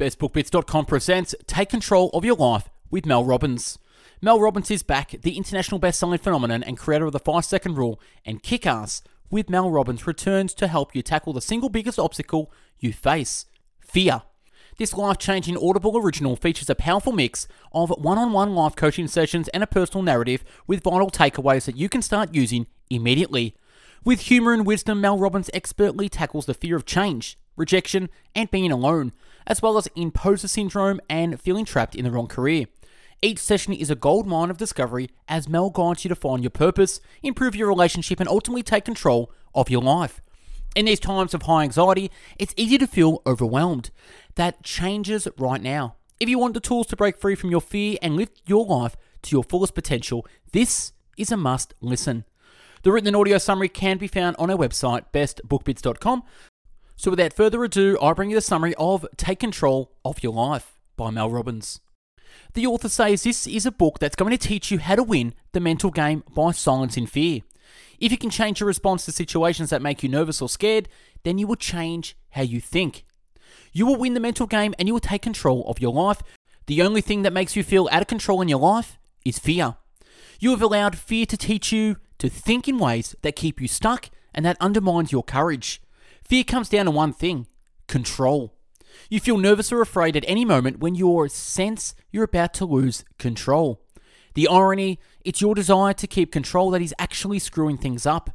BestBookBits.com 0.00 0.86
presents 0.86 1.34
Take 1.46 1.68
Control 1.68 2.08
of 2.14 2.24
Your 2.24 2.34
Life 2.34 2.70
with 2.90 3.04
Mel 3.04 3.22
Robbins. 3.22 3.78
Mel 4.22 4.40
Robbins 4.40 4.70
is 4.70 4.82
back, 4.82 5.10
the 5.20 5.36
international 5.36 5.78
best-selling 5.78 6.18
phenomenon 6.18 6.62
and 6.62 6.78
creator 6.78 7.04
of 7.04 7.12
the 7.12 7.20
5-second 7.20 7.76
rule 7.76 8.00
and 8.24 8.42
Kick-Ass 8.42 9.02
with 9.30 9.50
Mel 9.50 9.70
Robbins 9.70 10.06
returns 10.06 10.54
to 10.54 10.68
help 10.68 10.96
you 10.96 11.02
tackle 11.02 11.34
the 11.34 11.42
single 11.42 11.68
biggest 11.68 11.98
obstacle 11.98 12.50
you 12.78 12.94
face, 12.94 13.44
fear. 13.78 14.22
This 14.78 14.94
life-changing 14.94 15.58
Audible 15.58 15.98
original 15.98 16.34
features 16.34 16.70
a 16.70 16.74
powerful 16.74 17.12
mix 17.12 17.46
of 17.74 17.90
one-on-one 17.90 18.54
life 18.54 18.74
coaching 18.74 19.06
sessions 19.06 19.48
and 19.48 19.62
a 19.62 19.66
personal 19.66 20.02
narrative 20.02 20.42
with 20.66 20.82
vital 20.82 21.10
takeaways 21.10 21.66
that 21.66 21.76
you 21.76 21.90
can 21.90 22.00
start 22.00 22.34
using 22.34 22.66
immediately. 22.88 23.54
With 24.02 24.20
humor 24.20 24.54
and 24.54 24.64
wisdom, 24.64 25.02
Mel 25.02 25.18
Robbins 25.18 25.50
expertly 25.52 26.08
tackles 26.08 26.46
the 26.46 26.54
fear 26.54 26.74
of 26.74 26.86
change, 26.86 27.36
rejection, 27.54 28.08
and 28.34 28.50
being 28.50 28.72
alone, 28.72 29.12
as 29.50 29.60
well 29.60 29.76
as 29.76 29.88
imposter 29.96 30.46
syndrome 30.46 31.00
and 31.10 31.40
feeling 31.40 31.64
trapped 31.64 31.96
in 31.96 32.04
the 32.04 32.10
wrong 32.10 32.28
career. 32.28 32.66
Each 33.20 33.40
session 33.40 33.72
is 33.72 33.90
a 33.90 33.96
gold 33.96 34.26
mine 34.26 34.48
of 34.48 34.56
discovery 34.56 35.10
as 35.28 35.48
Mel 35.48 35.70
guides 35.70 36.04
you 36.04 36.08
to 36.08 36.14
find 36.14 36.44
your 36.44 36.50
purpose, 36.50 37.00
improve 37.20 37.56
your 37.56 37.66
relationship, 37.66 38.20
and 38.20 38.28
ultimately 38.28 38.62
take 38.62 38.84
control 38.84 39.32
of 39.52 39.68
your 39.68 39.82
life. 39.82 40.22
In 40.76 40.86
these 40.86 41.00
times 41.00 41.34
of 41.34 41.42
high 41.42 41.64
anxiety, 41.64 42.12
it's 42.38 42.54
easy 42.56 42.78
to 42.78 42.86
feel 42.86 43.22
overwhelmed. 43.26 43.90
That 44.36 44.62
changes 44.62 45.26
right 45.36 45.60
now. 45.60 45.96
If 46.20 46.28
you 46.28 46.38
want 46.38 46.54
the 46.54 46.60
tools 46.60 46.86
to 46.86 46.96
break 46.96 47.18
free 47.18 47.34
from 47.34 47.50
your 47.50 47.60
fear 47.60 47.98
and 48.00 48.14
lift 48.14 48.40
your 48.46 48.64
life 48.64 48.96
to 49.22 49.34
your 49.34 49.42
fullest 49.42 49.74
potential, 49.74 50.24
this 50.52 50.92
is 51.18 51.32
a 51.32 51.36
must 51.36 51.74
listen. 51.80 52.24
The 52.84 52.92
written 52.92 53.08
and 53.08 53.16
audio 53.16 53.36
summary 53.38 53.68
can 53.68 53.98
be 53.98 54.06
found 54.06 54.36
on 54.38 54.48
our 54.48 54.56
website, 54.56 55.06
bestbookbits.com. 55.12 56.22
So 57.00 57.10
without 57.10 57.32
further 57.32 57.64
ado, 57.64 57.96
I 58.02 58.12
bring 58.12 58.28
you 58.28 58.36
the 58.36 58.42
summary 58.42 58.74
of 58.74 59.06
Take 59.16 59.40
Control 59.40 59.90
of 60.04 60.22
Your 60.22 60.34
Life 60.34 60.78
by 60.98 61.08
Mel 61.08 61.30
Robbins. 61.30 61.80
The 62.52 62.66
author 62.66 62.90
says 62.90 63.22
this 63.22 63.46
is 63.46 63.64
a 63.64 63.72
book 63.72 63.98
that's 63.98 64.14
going 64.14 64.32
to 64.32 64.36
teach 64.36 64.70
you 64.70 64.78
how 64.80 64.96
to 64.96 65.02
win 65.02 65.32
the 65.52 65.60
mental 65.60 65.90
game 65.90 66.22
by 66.34 66.50
silencing 66.50 67.06
fear. 67.06 67.40
If 67.98 68.12
you 68.12 68.18
can 68.18 68.28
change 68.28 68.60
your 68.60 68.66
response 68.66 69.06
to 69.06 69.12
situations 69.12 69.70
that 69.70 69.80
make 69.80 70.02
you 70.02 70.10
nervous 70.10 70.42
or 70.42 70.48
scared, 70.50 70.90
then 71.22 71.38
you 71.38 71.46
will 71.46 71.56
change 71.56 72.18
how 72.32 72.42
you 72.42 72.60
think. 72.60 73.06
You 73.72 73.86
will 73.86 73.96
win 73.96 74.12
the 74.12 74.20
mental 74.20 74.46
game 74.46 74.74
and 74.78 74.86
you 74.86 74.92
will 74.92 75.00
take 75.00 75.22
control 75.22 75.64
of 75.68 75.80
your 75.80 75.94
life. 75.94 76.22
The 76.66 76.82
only 76.82 77.00
thing 77.00 77.22
that 77.22 77.32
makes 77.32 77.56
you 77.56 77.62
feel 77.62 77.88
out 77.90 78.02
of 78.02 78.08
control 78.08 78.42
in 78.42 78.48
your 78.50 78.60
life 78.60 78.98
is 79.24 79.38
fear. 79.38 79.76
You 80.38 80.50
have 80.50 80.60
allowed 80.60 80.98
fear 80.98 81.24
to 81.24 81.38
teach 81.38 81.72
you 81.72 81.96
to 82.18 82.28
think 82.28 82.68
in 82.68 82.76
ways 82.76 83.16
that 83.22 83.36
keep 83.36 83.58
you 83.58 83.68
stuck 83.68 84.10
and 84.34 84.44
that 84.44 84.58
undermines 84.60 85.12
your 85.12 85.22
courage. 85.22 85.80
Fear 86.30 86.44
comes 86.44 86.68
down 86.68 86.84
to 86.84 86.92
one 86.92 87.12
thing 87.12 87.48
control. 87.88 88.54
You 89.08 89.18
feel 89.18 89.36
nervous 89.36 89.72
or 89.72 89.82
afraid 89.82 90.16
at 90.16 90.24
any 90.28 90.44
moment 90.44 90.78
when 90.78 90.94
you 90.94 91.26
sense 91.28 91.92
you're 92.12 92.22
about 92.22 92.54
to 92.54 92.64
lose 92.64 93.04
control. 93.18 93.82
The 94.34 94.46
irony, 94.46 95.00
it's 95.24 95.40
your 95.40 95.56
desire 95.56 95.92
to 95.94 96.06
keep 96.06 96.30
control 96.30 96.70
that 96.70 96.82
is 96.82 96.94
actually 97.00 97.40
screwing 97.40 97.78
things 97.78 98.06
up. 98.06 98.30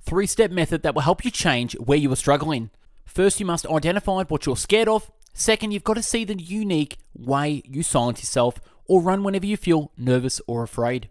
Three 0.00 0.26
step 0.26 0.50
method 0.50 0.82
that 0.82 0.94
will 0.94 1.02
help 1.02 1.26
you 1.26 1.30
change 1.30 1.74
where 1.74 1.98
you 1.98 2.10
are 2.10 2.16
struggling. 2.16 2.70
First, 3.04 3.38
you 3.38 3.44
must 3.44 3.66
identify 3.66 4.22
what 4.22 4.46
you're 4.46 4.56
scared 4.56 4.88
of. 4.88 5.10
Second, 5.34 5.72
you've 5.72 5.84
got 5.84 5.96
to 5.96 6.02
see 6.02 6.24
the 6.24 6.40
unique 6.42 6.96
way 7.14 7.60
you 7.66 7.82
silence 7.82 8.20
yourself 8.20 8.58
or 8.86 9.02
run 9.02 9.22
whenever 9.22 9.44
you 9.44 9.58
feel 9.58 9.92
nervous 9.98 10.40
or 10.46 10.62
afraid. 10.62 11.10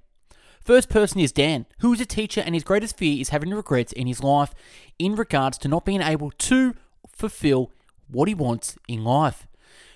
First 0.66 0.90
person 0.90 1.20
is 1.20 1.32
Dan, 1.32 1.68
who 1.80 1.94
is 1.94 2.02
a 2.02 2.08
teacher 2.08 2.42
and 2.42 2.56
his 2.56 2.64
greatest 2.64 2.98
fear 2.98 3.22
is 3.22 3.30
having 3.30 3.52
regrets 3.52 3.94
in 3.94 4.08
his 4.08 4.24
life 4.24 4.56
in 4.98 5.16
regards 5.16 5.60
to 5.60 5.68
not 5.68 5.86
being 5.86 6.02
able 6.02 6.32
to 6.32 6.74
fulfill 7.08 7.72
what 8.08 8.28
he 8.28 8.34
wants 8.34 8.76
in 8.88 9.04
life. 9.04 9.46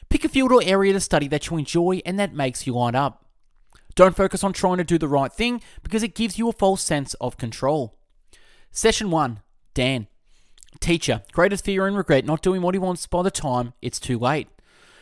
Pick 0.10 0.24
a 0.24 0.30
field 0.30 0.52
or 0.52 0.62
area 0.64 0.94
to 0.94 1.00
study 1.00 1.28
that 1.30 1.50
you 1.50 1.58
enjoy 1.58 2.02
and 2.06 2.20
that 2.20 2.36
makes 2.36 2.68
you 2.68 2.74
light 2.74 2.94
up. 2.94 3.26
Don't 3.96 4.16
focus 4.16 4.44
on 4.44 4.54
trying 4.54 4.78
to 4.78 4.84
do 4.84 5.00
the 5.00 5.08
right 5.08 5.34
thing 5.34 5.60
because 5.82 6.04
it 6.04 6.14
gives 6.14 6.38
you 6.38 6.48
a 6.50 6.54
false 6.54 6.84
sense 6.84 7.16
of 7.16 7.38
control. 7.38 7.98
Session 8.70 9.10
1 9.10 9.40
Dan. 9.74 10.06
Teacher, 10.80 11.24
greatest 11.32 11.66
fear 11.66 11.88
and 11.88 11.98
regret 11.98 12.26
not 12.26 12.44
doing 12.44 12.62
what 12.62 12.76
he 12.76 12.80
wants 12.80 13.08
by 13.08 13.24
the 13.24 13.32
time 13.32 13.74
it's 13.82 14.00
too 14.00 14.20
late. 14.20 14.48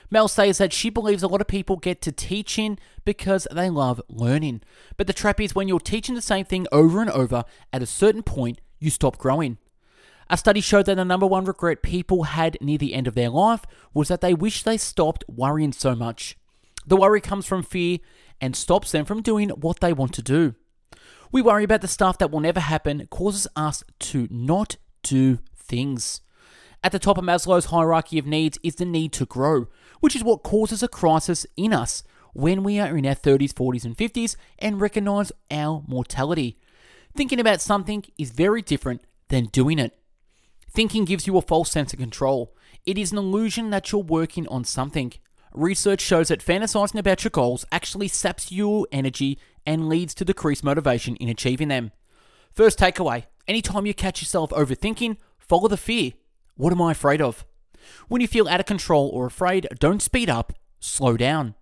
Mel 0.09 0.28
says 0.28 0.57
that 0.57 0.73
she 0.73 0.90
believes 0.90 1.23
a 1.23 1.28
lot 1.28 1.41
of 1.41 1.47
people 1.47 1.75
get 1.75 2.01
to 2.01 2.12
teaching 2.12 2.79
because 3.03 3.47
they 3.51 3.69
love 3.69 4.01
learning. 4.07 4.62
But 4.95 5.07
the 5.07 5.13
trap 5.13 5.41
is 5.41 5.53
when 5.53 5.68
you're 5.68 5.79
teaching 5.79 6.16
the 6.16 6.22
same 6.22 6.45
thing 6.45 6.68
over 6.72 7.01
and 7.01 7.09
over, 7.09 7.44
at 7.73 7.81
a 7.81 7.88
certain 7.88 8.23
point, 8.23 8.62
you 8.79 8.90
stop 8.90 9.18
growing. 9.18 9.57
A 10.29 10.38
study 10.38 10.62
showed 10.62 10.85
that 10.88 10.95
the 10.95 11.06
number 11.06 11.25
one 11.25 11.45
regret 11.45 11.81
people 11.81 12.23
had 12.23 12.57
near 12.59 12.78
the 12.78 12.94
end 12.94 13.07
of 13.07 13.16
their 13.16 13.29
life 13.29 13.62
was 13.94 14.09
that 14.09 14.22
they 14.22 14.34
wish 14.34 14.63
they 14.63 14.78
stopped 14.78 15.23
worrying 15.28 15.72
so 15.72 15.95
much. 15.95 16.38
The 16.85 16.97
worry 16.97 17.22
comes 17.22 17.45
from 17.45 17.63
fear 17.63 18.00
and 18.39 18.56
stops 18.56 18.91
them 18.91 19.06
from 19.06 19.22
doing 19.22 19.50
what 19.50 19.79
they 19.79 19.94
want 19.94 20.13
to 20.13 20.22
do. 20.22 20.56
We 21.31 21.41
worry 21.41 21.63
about 21.63 21.81
the 21.81 21.88
stuff 21.88 22.18
that 22.18 22.31
will 22.31 22.39
never 22.39 22.59
happen, 22.59 23.07
causes 23.07 23.47
us 23.56 23.84
to 24.00 24.28
not 24.29 24.78
do 25.03 25.39
things. 25.56 26.22
At 26.83 26.91
the 26.91 26.99
top 26.99 27.17
of 27.17 27.23
Maslow's 27.23 27.65
hierarchy 27.65 28.17
of 28.19 28.25
needs 28.25 28.59
is 28.63 28.75
the 28.75 28.85
need 28.85 29.11
to 29.13 29.25
grow, 29.25 29.67
which 29.99 30.15
is 30.15 30.23
what 30.23 30.43
causes 30.43 30.83
a 30.83 30.88
crisis 30.88 31.45
in 31.55 31.73
us 31.73 32.03
when 32.33 32.63
we 32.63 32.79
are 32.79 32.95
in 32.95 33.05
our 33.05 33.15
30s, 33.15 33.51
40s, 33.51 33.83
and 33.83 33.97
50s 33.97 34.35
and 34.59 34.79
recognize 34.79 35.31
our 35.49 35.83
mortality. 35.88 36.57
Thinking 37.15 37.39
about 37.39 37.61
something 37.61 38.05
is 38.17 38.29
very 38.29 38.61
different 38.61 39.01
than 39.29 39.45
doing 39.45 39.79
it. 39.79 39.97
Thinking 40.69 41.05
gives 41.05 41.25
you 41.25 41.35
a 41.38 41.41
false 41.41 41.71
sense 41.71 41.93
of 41.93 41.99
control. 41.99 42.53
It 42.85 42.97
is 42.97 43.11
an 43.11 43.17
illusion 43.17 43.71
that 43.71 43.91
you're 43.91 44.01
working 44.01 44.47
on 44.49 44.63
something. 44.63 45.13
Research 45.53 46.01
shows 46.01 46.27
that 46.27 46.45
fantasizing 46.45 46.99
about 46.99 47.23
your 47.23 47.31
goals 47.31 47.65
actually 47.71 48.07
saps 48.07 48.51
your 48.51 48.85
energy 48.91 49.39
and 49.65 49.89
leads 49.89 50.13
to 50.13 50.25
decreased 50.25 50.63
motivation 50.63 51.15
in 51.15 51.29
achieving 51.29 51.69
them. 51.69 51.91
First 52.51 52.77
takeaway 52.77 53.23
anytime 53.47 53.88
you 53.88 53.95
catch 53.95 54.21
yourself 54.21 54.51
overthinking, 54.51 55.17
follow 55.39 55.67
the 55.67 55.77
fear. 55.77 56.11
What 56.57 56.73
am 56.73 56.81
I 56.81 56.91
afraid 56.91 57.22
of? 57.22 57.45
When 58.07 58.19
you 58.19 58.28
feel 58.28 58.47
out 58.47 58.59
of 58.59 58.66
control 58.66 59.09
or 59.13 59.28
afraid, 59.28 59.68
don't 59.79 60.01
speed 60.01 60.29
up, 60.29 60.53
slow 60.79 61.16
down. 61.16 61.53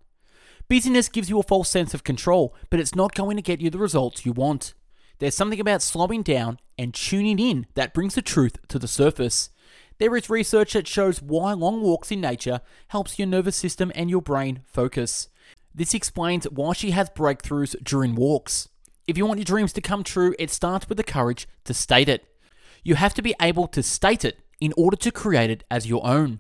Busyness 0.70 1.10
gives 1.10 1.30
you 1.30 1.38
a 1.38 1.44
false 1.44 1.70
sense 1.70 1.94
of 1.94 2.06
control, 2.06 2.56
but 2.70 2.80
it's 2.80 2.96
not 2.96 3.14
going 3.14 3.36
to 3.36 3.44
get 3.44 3.62
you 3.62 3.70
the 3.70 3.78
results 3.78 4.26
you 4.26 4.32
want. 4.32 4.74
There's 5.20 5.36
something 5.36 5.60
about 5.60 5.82
slowing 5.82 6.24
down 6.24 6.60
and 6.78 6.94
tuning 6.94 7.40
in 7.40 7.68
that 7.76 7.94
brings 7.94 8.16
the 8.16 8.22
truth 8.22 8.58
to 8.70 8.80
the 8.80 8.88
surface. 8.88 9.50
There 9.98 10.16
is 10.16 10.30
research 10.30 10.74
that 10.74 10.88
shows 10.88 11.22
why 11.22 11.54
long 11.54 11.82
walks 11.82 12.10
in 12.10 12.22
nature 12.22 12.62
helps 12.88 13.20
your 13.20 13.28
nervous 13.28 13.56
system 13.56 13.92
and 13.96 14.10
your 14.10 14.22
brain 14.22 14.62
focus. 14.66 15.28
This 15.74 15.94
explains 15.94 16.46
why 16.46 16.72
she 16.72 16.92
has 16.92 17.10
breakthroughs 17.10 17.76
during 17.84 18.16
walks. 18.16 18.70
If 19.08 19.18
you 19.18 19.26
want 19.26 19.40
your 19.40 19.46
dreams 19.46 19.74
to 19.74 19.82
come 19.82 20.04
true, 20.04 20.34
it 20.40 20.52
starts 20.52 20.88
with 20.88 20.98
the 20.98 21.04
courage 21.04 21.48
to 21.66 21.74
state 21.74 22.10
it. 22.10 22.26
You 22.84 22.96
have 22.96 23.14
to 23.16 23.22
be 23.22 23.36
able 23.42 23.68
to 23.68 23.84
state 23.84 24.24
it 24.24 24.40
in 24.60 24.74
order 24.78 24.98
to 24.98 25.12
create 25.12 25.50
it 25.50 25.64
as 25.70 25.88
your 25.88 26.06
own. 26.06 26.40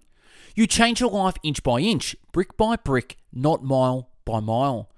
You 0.55 0.67
change 0.67 1.01
your 1.01 1.11
life 1.11 1.35
inch 1.43 1.63
by 1.63 1.79
inch, 1.79 2.15
brick 2.31 2.55
by 2.55 2.77
brick, 2.77 3.17
not 3.33 3.63
mile 3.63 4.09
by 4.23 4.39
mile. 4.39 4.89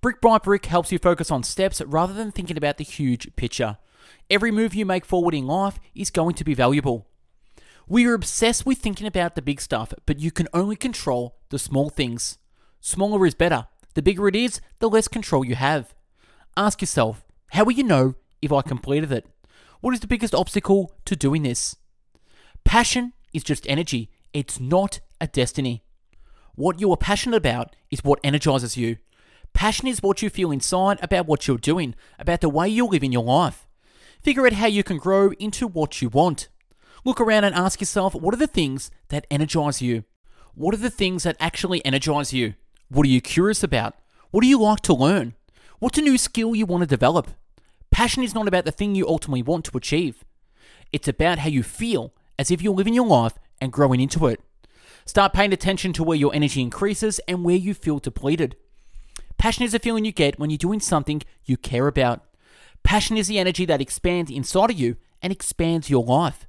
Brick 0.00 0.20
by 0.20 0.38
brick 0.38 0.66
helps 0.66 0.92
you 0.92 0.98
focus 0.98 1.30
on 1.30 1.42
steps 1.42 1.80
rather 1.80 2.12
than 2.12 2.30
thinking 2.30 2.56
about 2.56 2.76
the 2.76 2.84
huge 2.84 3.34
picture. 3.34 3.78
Every 4.28 4.50
move 4.50 4.74
you 4.74 4.84
make 4.84 5.04
forward 5.04 5.34
in 5.34 5.46
life 5.46 5.78
is 5.94 6.10
going 6.10 6.34
to 6.34 6.44
be 6.44 6.54
valuable. 6.54 7.06
We 7.88 8.04
are 8.06 8.14
obsessed 8.14 8.66
with 8.66 8.78
thinking 8.78 9.06
about 9.06 9.36
the 9.36 9.42
big 9.42 9.60
stuff, 9.60 9.94
but 10.06 10.18
you 10.20 10.30
can 10.30 10.48
only 10.52 10.76
control 10.76 11.36
the 11.50 11.58
small 11.58 11.88
things. 11.88 12.38
Smaller 12.80 13.24
is 13.26 13.34
better. 13.34 13.68
The 13.94 14.02
bigger 14.02 14.28
it 14.28 14.36
is, 14.36 14.60
the 14.80 14.90
less 14.90 15.08
control 15.08 15.44
you 15.44 15.54
have. 15.54 15.94
Ask 16.56 16.80
yourself, 16.80 17.24
how 17.52 17.64
will 17.64 17.72
you 17.72 17.84
know 17.84 18.14
if 18.42 18.52
I 18.52 18.62
completed 18.62 19.12
it? 19.12 19.26
What 19.80 19.94
is 19.94 20.00
the 20.00 20.06
biggest 20.06 20.34
obstacle 20.34 20.92
to 21.04 21.16
doing 21.16 21.42
this? 21.42 21.76
Passion 22.66 23.12
is 23.32 23.44
just 23.44 23.64
energy, 23.68 24.10
it's 24.32 24.58
not 24.58 24.98
a 25.20 25.28
destiny. 25.28 25.84
What 26.56 26.80
you 26.80 26.90
are 26.90 26.96
passionate 26.96 27.36
about 27.36 27.76
is 27.92 28.02
what 28.02 28.18
energizes 28.24 28.76
you. 28.76 28.96
Passion 29.54 29.86
is 29.86 30.02
what 30.02 30.20
you 30.20 30.28
feel 30.28 30.50
inside 30.50 30.98
about 31.00 31.28
what 31.28 31.46
you're 31.46 31.58
doing, 31.58 31.94
about 32.18 32.40
the 32.40 32.48
way 32.48 32.68
you're 32.68 32.88
living 32.88 33.12
your 33.12 33.22
life. 33.22 33.68
Figure 34.20 34.44
out 34.44 34.54
how 34.54 34.66
you 34.66 34.82
can 34.82 34.98
grow 34.98 35.30
into 35.38 35.68
what 35.68 36.02
you 36.02 36.08
want. 36.08 36.48
Look 37.04 37.20
around 37.20 37.44
and 37.44 37.54
ask 37.54 37.80
yourself 37.80 38.16
what 38.16 38.34
are 38.34 38.38
the 38.38 38.48
things 38.48 38.90
that 39.10 39.28
energize 39.30 39.80
you? 39.80 40.02
What 40.54 40.74
are 40.74 40.78
the 40.78 40.90
things 40.90 41.22
that 41.22 41.36
actually 41.38 41.84
energize 41.84 42.32
you? 42.32 42.54
What 42.88 43.06
are 43.06 43.10
you 43.10 43.20
curious 43.20 43.62
about? 43.62 43.94
What 44.32 44.40
do 44.40 44.48
you 44.48 44.60
like 44.60 44.80
to 44.80 44.94
learn? 44.94 45.34
What's 45.78 45.98
a 45.98 46.02
new 46.02 46.18
skill 46.18 46.56
you 46.56 46.66
want 46.66 46.82
to 46.82 46.86
develop? 46.86 47.28
Passion 47.92 48.24
is 48.24 48.34
not 48.34 48.48
about 48.48 48.64
the 48.64 48.72
thing 48.72 48.96
you 48.96 49.06
ultimately 49.06 49.42
want 49.42 49.66
to 49.66 49.76
achieve. 49.76 50.24
It's 50.92 51.06
about 51.06 51.38
how 51.38 51.48
you 51.48 51.62
feel 51.62 52.12
as 52.38 52.50
if 52.50 52.62
you're 52.62 52.74
living 52.74 52.94
your 52.94 53.06
life 53.06 53.34
and 53.60 53.72
growing 53.72 54.00
into 54.00 54.26
it. 54.26 54.40
Start 55.04 55.32
paying 55.32 55.52
attention 55.52 55.92
to 55.94 56.02
where 56.02 56.16
your 56.16 56.34
energy 56.34 56.60
increases 56.60 57.20
and 57.28 57.44
where 57.44 57.56
you 57.56 57.74
feel 57.74 57.98
depleted. 57.98 58.56
Passion 59.38 59.64
is 59.64 59.74
a 59.74 59.78
feeling 59.78 60.04
you 60.04 60.12
get 60.12 60.38
when 60.38 60.50
you're 60.50 60.58
doing 60.58 60.80
something 60.80 61.22
you 61.44 61.56
care 61.56 61.86
about. 61.86 62.24
Passion 62.82 63.16
is 63.16 63.28
the 63.28 63.38
energy 63.38 63.64
that 63.66 63.80
expands 63.80 64.30
inside 64.30 64.70
of 64.70 64.78
you 64.78 64.96
and 65.22 65.32
expands 65.32 65.90
your 65.90 66.04
life. 66.04 66.46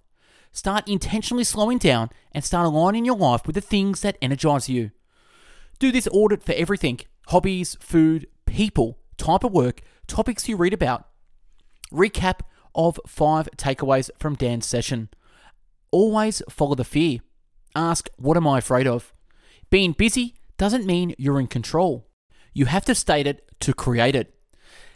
Start 0.51 0.87
intentionally 0.87 1.43
slowing 1.43 1.77
down 1.77 2.09
and 2.31 2.43
start 2.43 2.65
aligning 2.65 3.05
your 3.05 3.15
life 3.15 3.45
with 3.45 3.53
the 3.53 3.61
things 3.61 4.01
that 4.01 4.17
energize 4.21 4.69
you. 4.69 4.91
Do 5.79 5.91
this 5.91 6.07
audit 6.11 6.43
for 6.43 6.53
everything 6.53 7.01
hobbies, 7.27 7.75
food, 7.79 8.25
people, 8.45 8.97
type 9.17 9.43
of 9.43 9.51
work, 9.51 9.81
topics 10.07 10.47
you 10.47 10.55
read 10.55 10.73
about. 10.73 11.07
Recap 11.91 12.39
of 12.73 12.99
five 13.05 13.49
takeaways 13.57 14.09
from 14.17 14.35
Dan's 14.35 14.65
session. 14.65 15.09
Always 15.91 16.41
follow 16.49 16.75
the 16.75 16.83
fear. 16.83 17.19
Ask, 17.75 18.09
What 18.17 18.37
am 18.37 18.47
I 18.47 18.57
afraid 18.59 18.87
of? 18.87 19.13
Being 19.69 19.91
busy 19.91 20.35
doesn't 20.57 20.85
mean 20.85 21.15
you're 21.17 21.39
in 21.39 21.47
control. 21.47 22.07
You 22.53 22.65
have 22.65 22.85
to 22.85 22.95
state 22.95 23.27
it 23.27 23.49
to 23.59 23.73
create 23.73 24.15
it. 24.15 24.33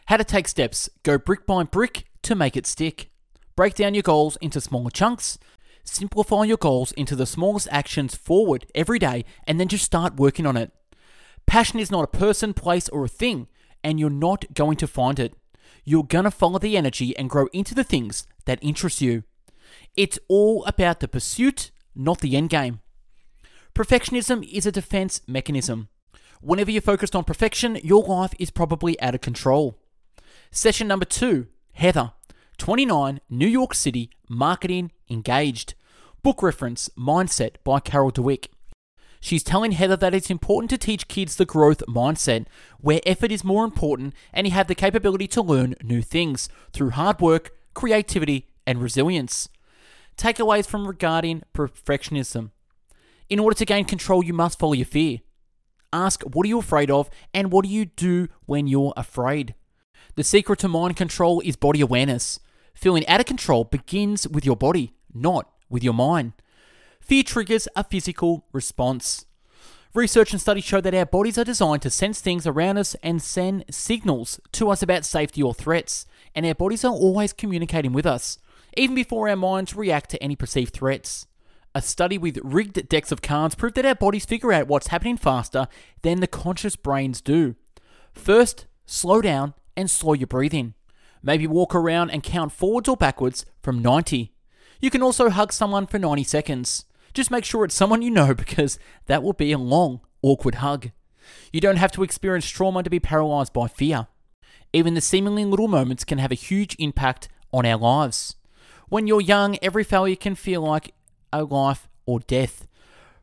How 0.08 0.18
to 0.18 0.24
take 0.24 0.48
steps. 0.48 0.90
Go 1.04 1.18
brick 1.18 1.46
by 1.46 1.64
brick 1.64 2.06
to 2.24 2.36
make 2.36 2.58
it 2.58 2.68
stick. 2.68 3.12
Break 3.56 3.76
down 3.76 3.94
your 3.94 4.04
goals 4.04 4.38
into 4.42 4.60
smaller 4.60 4.90
chunks. 4.90 5.38
Simplify 5.84 6.44
your 6.44 6.58
goals 6.58 6.92
into 6.94 7.16
the 7.16 7.26
smallest 7.26 7.68
actions 7.72 8.16
forward 8.16 8.66
every 8.76 9.00
day 9.00 9.26
and 9.46 9.60
then 9.60 9.68
just 9.68 9.86
start 9.86 10.18
working 10.18 10.46
on 10.46 10.58
it. 10.58 10.72
Passion 11.46 11.80
is 11.80 11.92
not 11.92 12.04
a 12.04 12.18
person, 12.18 12.54
place, 12.54 12.88
or 12.90 13.04
a 13.04 13.10
thing, 13.10 13.48
and 13.84 14.00
you're 14.00 14.10
not 14.10 14.54
going 14.54 14.78
to 14.78 14.88
find 14.88 15.20
it. 15.20 15.34
You're 15.84 16.04
going 16.04 16.26
to 16.26 16.32
follow 16.32 16.60
the 16.60 16.78
energy 16.78 17.18
and 17.18 17.30
grow 17.30 17.48
into 17.52 17.74
the 17.74 17.84
things 17.84 18.26
that 18.46 18.60
interest 18.62 19.02
you. 19.02 19.24
It's 19.96 20.20
all 20.28 20.66
about 20.66 21.00
the 21.00 21.08
pursuit, 21.08 21.72
not 21.96 22.22
the 22.22 22.36
end 22.36 22.50
game. 22.50 22.80
Perfectionism 23.74 24.48
is 24.52 24.66
a 24.66 24.72
defense 24.72 25.22
mechanism. 25.28 25.88
Whenever 26.42 26.72
you're 26.72 26.82
focused 26.82 27.16
on 27.16 27.24
perfection, 27.24 27.78
your 27.84 28.04
life 28.04 28.34
is 28.40 28.50
probably 28.50 29.00
out 29.02 29.16
of 29.16 29.22
control. 29.22 29.78
Session 30.52 30.88
number 30.88 31.06
two 31.06 31.48
Heather, 31.74 32.14
29, 32.58 33.22
New 33.30 33.48
York 33.48 33.74
City, 33.74 34.10
marketing 34.28 34.92
engaged. 35.10 35.76
Book 36.24 36.44
reference 36.44 36.90
Mindset 36.98 37.56
by 37.64 37.80
Carol 37.80 38.12
Dweck. 38.12 38.48
She's 39.20 39.44
telling 39.44 39.72
Heather 39.72 39.96
that 39.98 40.16
it's 40.16 40.32
important 40.32 40.72
to 40.72 40.78
teach 40.80 41.08
kids 41.08 41.36
the 41.36 41.46
growth 41.46 41.84
mindset, 41.88 42.48
where 42.80 43.02
effort 43.06 43.32
is 43.32 43.44
more 43.44 43.64
important 43.64 44.16
and 44.34 44.48
you 44.48 44.54
have 44.54 44.68
the 44.68 44.76
capability 44.76 45.28
to 45.30 45.42
learn 45.44 45.76
new 45.84 46.02
things 46.02 46.50
through 46.74 46.90
hard 46.92 47.22
work, 47.22 47.52
creativity, 47.76 48.48
and 48.66 48.82
resilience. 48.82 49.48
Takeaways 50.22 50.68
from 50.68 50.88
regarding 50.88 51.42
perfectionism. 51.52 52.52
In 53.28 53.40
order 53.40 53.56
to 53.56 53.66
gain 53.66 53.86
control, 53.86 54.24
you 54.24 54.34
must 54.34 54.60
follow 54.60 54.74
your 54.74 54.86
fear. 54.86 55.18
Ask, 55.92 56.22
what 56.22 56.46
are 56.46 56.48
you 56.48 56.60
afraid 56.60 56.92
of, 56.92 57.10
and 57.34 57.52
what 57.52 57.66
do 57.66 57.72
you 57.72 57.86
do 57.86 58.28
when 58.46 58.68
you're 58.68 58.94
afraid? 58.96 59.56
The 60.14 60.24
secret 60.24 60.60
to 60.60 60.68
mind 60.68 60.96
control 60.96 61.42
is 61.44 61.56
body 61.56 61.82
awareness. 61.82 62.40
Feeling 62.76 63.08
out 63.08 63.20
of 63.20 63.26
control 63.26 63.64
begins 63.64 64.28
with 64.28 64.46
your 64.46 64.56
body, 64.56 64.94
not 65.12 65.50
with 65.72 65.84
your 65.84 65.96
mind. 65.96 66.34
Fear 67.00 67.24
triggers 67.24 67.68
a 67.76 67.84
physical 67.84 68.46
response. 68.54 69.26
Research 69.96 70.34
and 70.34 70.40
studies 70.40 70.64
show 70.64 70.82
that 70.82 70.94
our 70.94 71.08
bodies 71.08 71.40
are 71.40 71.44
designed 71.44 71.82
to 71.82 71.90
sense 71.90 72.22
things 72.22 72.46
around 72.46 72.78
us 72.78 72.96
and 73.02 73.24
send 73.24 73.66
signals 73.72 74.40
to 74.52 74.70
us 74.70 74.84
about 74.84 75.04
safety 75.04 75.42
or 75.42 75.56
threats, 75.56 76.06
and 76.36 76.46
our 76.46 76.54
bodies 76.54 76.86
are 76.86 76.94
always 76.94 77.34
communicating 77.34 77.92
with 77.92 78.06
us, 78.06 78.38
even 78.78 78.96
before 78.96 79.30
our 79.30 79.36
minds 79.36 79.76
react 79.76 80.10
to 80.12 80.24
any 80.24 80.36
perceived 80.36 80.74
threats. 80.74 81.28
A 81.74 81.82
study 81.82 82.18
with 82.18 82.40
rigged 82.44 82.90
decks 82.90 83.12
of 83.12 83.22
cards 83.22 83.56
proved 83.56 83.76
that 83.76 83.86
our 83.86 83.96
bodies 83.96 84.26
figure 84.26 84.52
out 84.52 84.68
what's 84.68 84.88
happening 84.88 85.18
faster 85.18 85.68
than 86.02 86.20
the 86.20 86.28
conscious 86.28 86.76
brains 86.76 87.22
do. 87.22 87.56
First, 88.14 88.66
slow 88.86 89.22
down 89.22 89.54
and 89.78 89.90
slow 89.90 90.14
your 90.14 90.28
breathing. 90.28 90.74
Maybe 91.24 91.48
walk 91.48 91.74
around 91.74 92.10
and 92.10 92.24
count 92.24 92.52
forwards 92.52 92.90
or 92.90 92.98
backwards 92.98 93.46
from 93.62 93.82
90. 93.82 94.34
You 94.82 94.90
can 94.90 95.04
also 95.04 95.30
hug 95.30 95.54
someone 95.54 95.88
for 95.88 96.00
90 96.00 96.24
seconds. 96.24 96.86
Just 97.14 97.32
make 97.32 97.46
sure 97.46 97.64
it's 97.64 97.76
someone 97.76 98.02
you 98.02 98.12
know 98.12 98.34
because 98.36 98.80
that 99.06 99.24
will 99.24 99.34
be 99.34 99.52
a 99.52 99.58
long, 99.58 100.02
awkward 100.22 100.56
hug. 100.56 100.92
You 101.54 101.62
don't 101.62 101.78
have 101.78 101.92
to 101.94 102.04
experience 102.04 102.50
trauma 102.50 102.84
to 102.84 102.90
be 102.90 103.00
paralyzed 103.00 103.54
by 103.54 103.68
fear. 103.68 104.08
Even 104.74 104.94
the 104.94 105.02
seemingly 105.02 105.46
little 105.46 105.68
moments 105.68 106.04
can 106.04 106.18
have 106.18 106.32
a 106.32 106.36
huge 106.36 106.76
impact 106.80 107.30
on 107.54 107.66
our 107.66 107.78
lives. 107.78 108.36
When 108.92 109.08
you're 109.08 109.22
young, 109.22 109.58
every 109.62 109.86
failure 109.86 110.18
can 110.18 110.36
feel 110.36 110.60
like 110.60 110.94
a 111.32 111.46
life 111.46 111.88
or 112.06 112.20
death. 112.20 112.68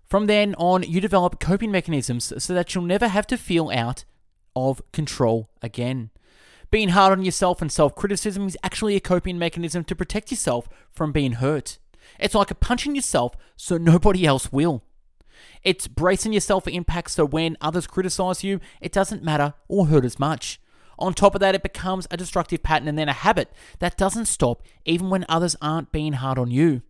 From 0.03 0.25
then 0.25 0.55
on, 0.55 0.83
you 0.83 0.99
develop 0.99 1.41
coping 1.41 1.71
mechanisms 1.71 2.33
so 2.43 2.55
that 2.55 2.75
you'll 2.75 2.85
never 2.85 3.07
have 3.07 3.27
to 3.27 3.37
feel 3.37 3.69
out 3.69 4.07
of 4.57 4.81
control 4.93 5.51
again. 5.61 6.09
Being 6.71 6.89
hard 6.89 7.13
on 7.13 7.23
yourself 7.23 7.61
and 7.61 7.71
self 7.71 7.95
criticism 7.95 8.47
is 8.47 8.57
actually 8.63 8.97
a 8.97 9.01
coping 9.01 9.39
mechanism 9.39 9.85
to 9.85 9.95
protect 9.95 10.31
yourself 10.31 10.71
from 10.91 11.13
being 11.13 11.33
hurt. 11.33 11.77
It's 12.19 12.35
like 12.35 12.51
a 12.51 12.55
punching 12.55 12.97
yourself 12.97 13.35
so 13.55 13.77
nobody 13.77 14.25
else 14.25 14.51
will. 14.51 14.83
It's 15.63 15.87
bracing 15.87 16.33
yourself 16.33 16.65
for 16.65 16.71
impact 16.71 17.11
so 17.11 17.27
when 17.27 17.59
others 17.61 17.87
criticize 17.87 18.43
you, 18.43 18.61
it 18.81 18.91
doesn't 18.91 19.23
matter 19.23 19.53
or 19.69 19.89
hurt 19.89 20.07
as 20.07 20.19
much. 20.19 20.63
On 20.99 21.15
top 21.15 21.35
of 21.35 21.41
that, 21.41 21.55
it 21.55 21.63
becomes 21.63 22.07
a 22.11 22.17
destructive 22.17 22.63
pattern 22.63 22.89
and 22.89 22.99
then 22.99 23.09
a 23.09 23.13
habit 23.13 23.53
that 23.79 23.97
doesn't 23.97 24.27
stop 24.27 24.63
even 24.85 25.11
when 25.11 25.25
others 25.29 25.57
aren't 25.63 25.93
being 25.93 26.15
hard 26.15 26.39
on 26.39 26.51
you. 26.51 26.83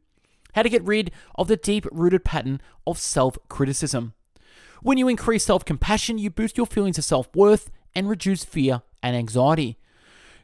How 0.54 0.62
to 0.62 0.70
get 0.70 0.84
rid 0.84 1.10
of 1.34 1.48
the 1.48 1.56
deep 1.56 1.86
rooted 1.92 2.24
pattern 2.24 2.60
of 2.86 2.98
self 2.98 3.36
criticism. 3.48 4.14
When 4.82 4.96
you 4.96 5.08
increase 5.08 5.44
self 5.44 5.64
compassion, 5.64 6.18
you 6.18 6.30
boost 6.30 6.56
your 6.56 6.66
feelings 6.66 6.98
of 6.98 7.04
self 7.04 7.28
worth 7.34 7.70
and 7.94 8.08
reduce 8.08 8.44
fear 8.44 8.82
and 9.02 9.14
anxiety. 9.14 9.76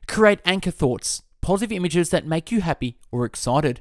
Create 0.07 0.41
anchor 0.45 0.71
thoughts, 0.71 1.23
positive 1.41 1.75
images 1.75 2.11
that 2.11 2.27
make 2.27 2.53
you 2.53 2.61
happy 2.61 2.99
or 3.11 3.25
excited. 3.25 3.81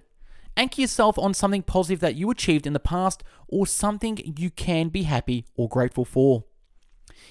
Anchor 0.55 0.81
yourself 0.81 1.17
on 1.17 1.33
something 1.33 1.63
positive 1.63 1.99
that 1.99 2.15
you 2.15 2.29
achieved 2.29 2.67
in 2.67 2.73
the 2.73 2.79
past 2.79 3.23
or 3.47 3.65
something 3.65 4.19
you 4.37 4.49
can 4.49 4.89
be 4.89 5.03
happy 5.03 5.45
or 5.55 5.67
grateful 5.67 6.05
for. 6.05 6.45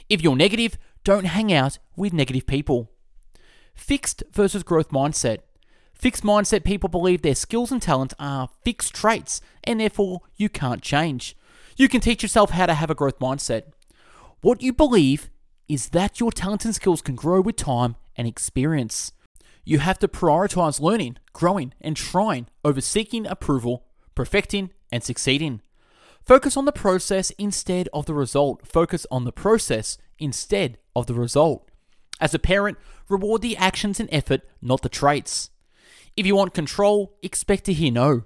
If 0.08 0.22
you're 0.22 0.36
negative, 0.36 0.76
don't 1.04 1.24
hang 1.24 1.52
out 1.52 1.78
with 1.96 2.12
negative 2.12 2.46
people. 2.46 2.90
Fixed 3.74 4.22
versus 4.32 4.62
growth 4.62 4.90
mindset. 4.90 5.38
Fixed 5.94 6.22
mindset 6.22 6.64
people 6.64 6.88
believe 6.88 7.22
their 7.22 7.34
skills 7.34 7.70
and 7.70 7.80
talents 7.80 8.14
are 8.18 8.48
fixed 8.64 8.94
traits 8.94 9.40
and 9.64 9.80
therefore 9.80 10.20
you 10.36 10.48
can't 10.48 10.82
change. 10.82 11.36
You 11.76 11.88
can 11.88 12.00
teach 12.00 12.22
yourself 12.22 12.50
how 12.50 12.66
to 12.66 12.74
have 12.74 12.90
a 12.90 12.94
growth 12.94 13.18
mindset. 13.18 13.64
What 14.40 14.62
you 14.62 14.72
believe 14.72 15.30
is 15.68 15.90
that 15.90 16.20
your 16.20 16.32
talents 16.32 16.64
and 16.64 16.74
skills 16.74 17.02
can 17.02 17.14
grow 17.14 17.40
with 17.40 17.56
time 17.56 17.96
and 18.16 18.26
experience. 18.26 19.12
You 19.64 19.78
have 19.78 19.98
to 20.00 20.08
prioritize 20.08 20.80
learning, 20.80 21.18
growing, 21.32 21.72
and 21.80 21.96
trying 21.96 22.48
over 22.64 22.80
seeking 22.80 23.26
approval, 23.26 23.86
perfecting, 24.14 24.70
and 24.90 25.02
succeeding. 25.02 25.62
Focus 26.24 26.56
on 26.56 26.64
the 26.64 26.72
process 26.72 27.30
instead 27.38 27.88
of 27.92 28.06
the 28.06 28.14
result. 28.14 28.66
Focus 28.66 29.06
on 29.10 29.24
the 29.24 29.32
process 29.32 29.98
instead 30.18 30.78
of 30.94 31.06
the 31.06 31.14
result. 31.14 31.68
As 32.20 32.34
a 32.34 32.38
parent, 32.38 32.78
reward 33.08 33.42
the 33.42 33.56
actions 33.56 33.98
and 33.98 34.08
effort, 34.12 34.42
not 34.60 34.82
the 34.82 34.88
traits. 34.88 35.50
If 36.16 36.26
you 36.26 36.36
want 36.36 36.54
control, 36.54 37.16
expect 37.22 37.64
to 37.64 37.72
hear 37.72 37.90
no. 37.90 38.24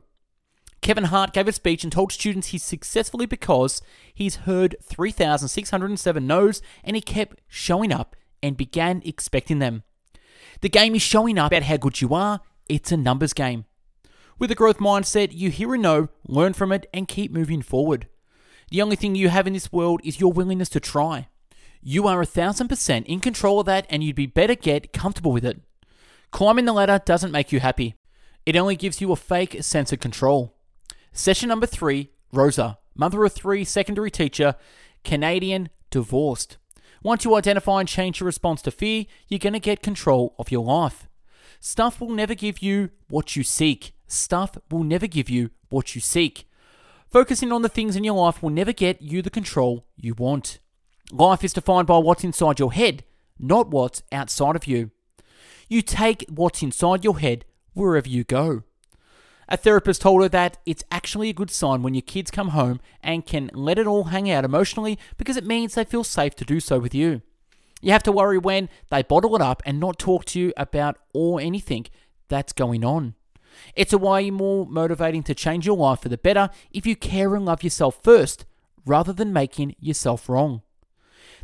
Kevin 0.82 1.04
Hart 1.04 1.32
gave 1.32 1.48
a 1.48 1.52
speech 1.52 1.82
and 1.82 1.92
told 1.92 2.12
students 2.12 2.48
he's 2.48 2.62
successfully 2.62 3.26
because 3.26 3.80
he's 4.14 4.36
heard 4.36 4.76
3,607 4.82 6.26
no's 6.26 6.62
and 6.84 6.94
he 6.94 7.02
kept 7.02 7.40
showing 7.48 7.92
up 7.92 8.14
and 8.42 8.56
began 8.56 9.02
expecting 9.04 9.58
them. 9.58 9.82
The 10.60 10.68
game 10.68 10.94
is 10.94 11.02
showing 11.02 11.38
up 11.38 11.52
at 11.52 11.64
how 11.64 11.76
good 11.76 12.00
you 12.00 12.14
are, 12.14 12.40
it's 12.68 12.92
a 12.92 12.96
numbers 12.96 13.32
game. 13.32 13.64
With 14.38 14.50
a 14.50 14.54
growth 14.54 14.78
mindset, 14.78 15.30
you 15.32 15.50
hear 15.50 15.74
a 15.74 15.78
no, 15.78 16.08
learn 16.28 16.52
from 16.52 16.70
it, 16.70 16.86
and 16.92 17.08
keep 17.08 17.32
moving 17.32 17.62
forward. 17.62 18.06
The 18.70 18.82
only 18.82 18.96
thing 18.96 19.14
you 19.14 19.28
have 19.28 19.46
in 19.46 19.54
this 19.54 19.72
world 19.72 20.00
is 20.04 20.20
your 20.20 20.32
willingness 20.32 20.68
to 20.70 20.80
try. 20.80 21.28
You 21.82 22.06
are 22.06 22.20
a 22.20 22.26
thousand 22.26 22.68
percent 22.68 23.06
in 23.06 23.20
control 23.20 23.60
of 23.60 23.66
that, 23.66 23.86
and 23.88 24.02
you'd 24.02 24.16
be 24.16 24.26
better 24.26 24.54
get 24.54 24.92
comfortable 24.92 25.32
with 25.32 25.44
it. 25.44 25.60
Climbing 26.30 26.64
the 26.64 26.72
ladder 26.72 27.00
doesn't 27.04 27.32
make 27.32 27.52
you 27.52 27.60
happy, 27.60 27.94
it 28.44 28.56
only 28.56 28.76
gives 28.76 29.00
you 29.00 29.10
a 29.12 29.16
fake 29.16 29.62
sense 29.62 29.92
of 29.92 30.00
control. 30.00 30.54
Session 31.12 31.48
number 31.48 31.66
three 31.66 32.10
Rosa, 32.32 32.78
mother 32.94 33.24
of 33.24 33.32
three, 33.32 33.64
secondary 33.64 34.10
teacher, 34.10 34.54
Canadian, 35.04 35.68
divorced. 35.90 36.58
Once 37.02 37.24
you 37.24 37.34
identify 37.34 37.80
and 37.80 37.88
change 37.88 38.20
your 38.20 38.26
response 38.26 38.62
to 38.62 38.70
fear, 38.70 39.06
you're 39.28 39.38
going 39.38 39.52
to 39.52 39.60
get 39.60 39.82
control 39.82 40.34
of 40.38 40.50
your 40.50 40.64
life. 40.64 41.06
Stuff 41.60 42.00
will 42.00 42.10
never 42.10 42.34
give 42.34 42.58
you 42.58 42.90
what 43.08 43.36
you 43.36 43.42
seek. 43.42 43.94
Stuff 44.06 44.58
will 44.70 44.84
never 44.84 45.06
give 45.06 45.30
you 45.30 45.50
what 45.68 45.94
you 45.94 46.00
seek. 46.00 46.48
Focusing 47.10 47.52
on 47.52 47.62
the 47.62 47.68
things 47.68 47.96
in 47.96 48.04
your 48.04 48.14
life 48.14 48.42
will 48.42 48.50
never 48.50 48.72
get 48.72 49.00
you 49.00 49.22
the 49.22 49.30
control 49.30 49.86
you 49.96 50.14
want. 50.14 50.58
Life 51.12 51.44
is 51.44 51.52
defined 51.52 51.86
by 51.86 51.98
what's 51.98 52.24
inside 52.24 52.58
your 52.58 52.72
head, 52.72 53.04
not 53.38 53.70
what's 53.70 54.02
outside 54.10 54.56
of 54.56 54.66
you. 54.66 54.90
You 55.68 55.80
take 55.82 56.24
what's 56.28 56.62
inside 56.62 57.04
your 57.04 57.18
head 57.18 57.44
wherever 57.74 58.08
you 58.08 58.24
go. 58.24 58.64
A 59.48 59.56
therapist 59.56 60.02
told 60.02 60.22
her 60.22 60.28
that 60.28 60.58
it's 60.66 60.82
actually 60.90 61.28
a 61.28 61.34
good 61.34 61.50
sign 61.50 61.82
when 61.82 61.94
your 61.94 62.02
kids 62.02 62.32
come 62.32 62.48
home 62.48 62.80
and 63.02 63.24
can 63.24 63.50
let 63.54 63.78
it 63.78 63.86
all 63.86 64.04
hang 64.04 64.28
out 64.28 64.44
emotionally 64.44 64.98
because 65.16 65.36
it 65.36 65.46
means 65.46 65.74
they 65.74 65.84
feel 65.84 66.02
safe 66.02 66.34
to 66.36 66.44
do 66.44 66.58
so 66.58 66.80
with 66.80 66.94
you. 66.94 67.22
You 67.80 67.92
have 67.92 68.02
to 68.04 68.12
worry 68.12 68.38
when 68.38 68.68
they 68.90 69.04
bottle 69.04 69.36
it 69.36 69.42
up 69.42 69.62
and 69.64 69.78
not 69.78 70.00
talk 70.00 70.24
to 70.26 70.40
you 70.40 70.52
about 70.56 70.98
or 71.14 71.40
anything 71.40 71.86
that's 72.28 72.52
going 72.52 72.84
on. 72.84 73.14
It's 73.76 73.92
a 73.92 73.98
way 73.98 74.30
more 74.30 74.66
motivating 74.66 75.22
to 75.24 75.34
change 75.34 75.66
your 75.66 75.76
life 75.76 76.00
for 76.00 76.08
the 76.08 76.18
better 76.18 76.50
if 76.72 76.84
you 76.84 76.96
care 76.96 77.36
and 77.36 77.44
love 77.44 77.62
yourself 77.62 78.00
first, 78.02 78.44
rather 78.84 79.12
than 79.12 79.32
making 79.32 79.76
yourself 79.78 80.28
wrong. 80.28 80.62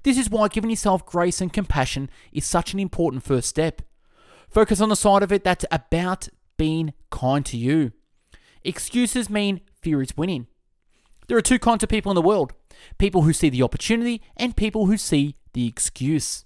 This 0.03 0.19
is 0.19 0.31
why 0.31 0.49
giving 0.49 0.71
yourself 0.71 1.07
grace 1.07 1.41
and 1.41 1.53
compassion 1.53 2.11
is 2.33 2.45
such 2.45 2.73
an 2.73 2.81
important 2.81 3.23
first 3.23 3.49
step. 3.49 3.83
Focus 4.49 4.81
on 4.81 4.89
the 4.89 4.97
side 4.97 5.23
of 5.23 5.33
it 5.33 5.45
that's 5.45 5.65
about 5.71 6.29
being 6.57 6.93
kind 7.11 7.47
to 7.47 7.57
you. 7.57 7.93
Excuses 8.65 9.31
mean 9.31 9.61
fear 9.81 10.03
is 10.03 10.17
winning. 10.17 10.47
There 11.29 11.37
are 11.37 11.43
two 11.43 11.59
kinds 11.59 11.83
of 11.83 11.89
people 11.89 12.11
in 12.11 12.17
the 12.17 12.23
world 12.23 12.53
people 12.99 13.23
who 13.23 13.33
see 13.33 13.49
the 13.49 13.63
opportunity 13.63 14.21
and 14.37 14.57
people 14.57 14.87
who 14.87 14.97
see 14.97 15.37
the 15.53 15.67
excuse. 15.69 16.45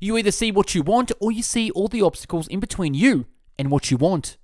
You 0.00 0.18
either 0.18 0.30
see 0.30 0.50
what 0.50 0.74
you 0.74 0.82
want 0.82 1.12
or 1.20 1.32
you 1.32 1.42
see 1.42 1.70
all 1.70 1.88
the 1.88 2.02
obstacles 2.02 2.48
in 2.48 2.60
between 2.60 2.92
you 2.92 3.26
and 3.58 3.70
what 3.70 3.90
you 3.90 3.96
want. 3.96 4.36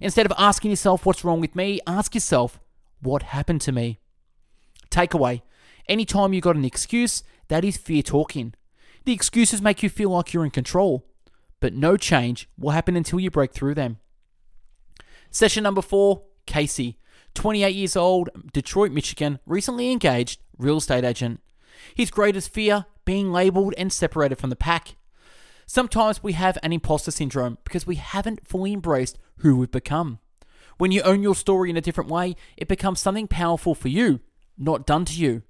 Instead 0.00 0.26
of 0.26 0.32
asking 0.38 0.70
yourself 0.70 1.04
what's 1.04 1.24
wrong 1.24 1.40
with 1.40 1.54
me, 1.54 1.80
ask 1.86 2.14
yourself 2.14 2.58
what 3.00 3.22
happened 3.22 3.60
to 3.62 3.72
me. 3.72 4.00
Takeaway 4.90 5.42
anytime 5.88 6.32
you 6.32 6.40
got 6.40 6.56
an 6.56 6.64
excuse, 6.64 7.22
that 7.52 7.66
is 7.66 7.76
fear 7.76 8.00
talking. 8.00 8.54
The 9.04 9.12
excuses 9.12 9.60
make 9.60 9.82
you 9.82 9.90
feel 9.90 10.08
like 10.08 10.32
you're 10.32 10.46
in 10.46 10.50
control, 10.50 11.04
but 11.60 11.74
no 11.74 11.98
change 11.98 12.48
will 12.56 12.70
happen 12.70 12.96
until 12.96 13.20
you 13.20 13.30
break 13.30 13.52
through 13.52 13.74
them. 13.74 13.98
Session 15.30 15.62
number 15.62 15.82
four 15.82 16.22
Casey, 16.46 16.96
28 17.34 17.74
years 17.74 17.94
old, 17.94 18.30
Detroit, 18.54 18.90
Michigan, 18.90 19.38
recently 19.44 19.92
engaged 19.92 20.40
real 20.56 20.78
estate 20.78 21.04
agent. 21.04 21.40
His 21.94 22.10
greatest 22.10 22.54
fear 22.54 22.86
being 23.04 23.32
labeled 23.32 23.74
and 23.76 23.92
separated 23.92 24.36
from 24.36 24.48
the 24.48 24.56
pack. 24.56 24.96
Sometimes 25.66 26.22
we 26.22 26.32
have 26.32 26.56
an 26.62 26.72
imposter 26.72 27.10
syndrome 27.10 27.58
because 27.64 27.86
we 27.86 27.96
haven't 27.96 28.48
fully 28.48 28.72
embraced 28.72 29.18
who 29.40 29.58
we've 29.58 29.70
become. 29.70 30.20
When 30.78 30.90
you 30.90 31.02
own 31.02 31.22
your 31.22 31.34
story 31.34 31.68
in 31.68 31.76
a 31.76 31.82
different 31.82 32.08
way, 32.08 32.34
it 32.56 32.66
becomes 32.66 32.98
something 32.98 33.28
powerful 33.28 33.74
for 33.74 33.88
you, 33.88 34.20
not 34.56 34.86
done 34.86 35.04
to 35.04 35.12
you. 35.12 35.42